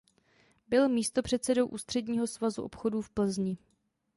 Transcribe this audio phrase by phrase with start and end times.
[0.67, 3.57] Byl místopředsedou Ústředního svazu obchodů v Plzni.